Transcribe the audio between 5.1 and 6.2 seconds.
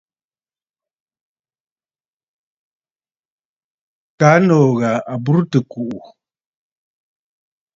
à burə tɨ̀ kùꞌù.